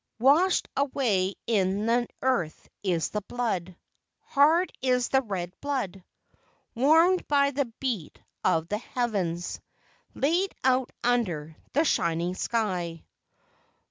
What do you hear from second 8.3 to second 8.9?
of the